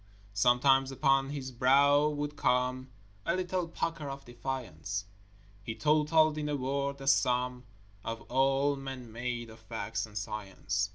Sometimes 0.33 0.91
upon 0.91 1.29
his 1.29 1.51
brow 1.51 2.09
would 2.09 2.35
come 2.35 2.89
A 3.23 3.35
little 3.35 3.67
pucker 3.67 4.09
of 4.09 4.25
defiance; 4.25 5.05
He 5.61 5.75
totalled 5.75 6.39
in 6.39 6.49
a 6.49 6.55
word 6.55 6.97
the 6.97 7.05
sum 7.05 7.65
Of 8.03 8.19
all 8.23 8.75
man 8.75 9.11
made 9.11 9.51
of 9.51 9.59
facts 9.59 10.07
and 10.07 10.17
science. 10.17 10.89